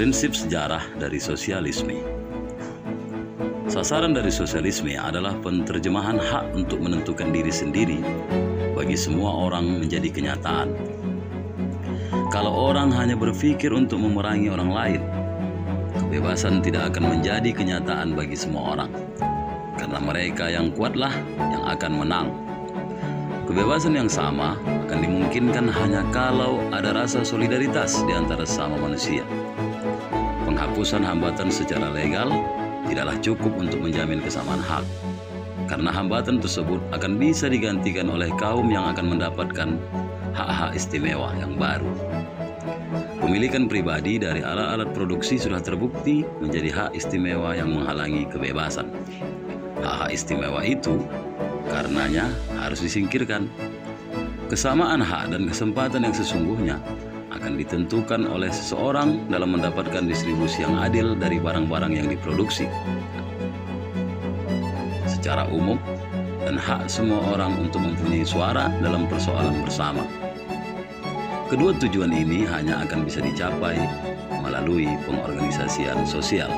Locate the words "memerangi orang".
14.00-14.72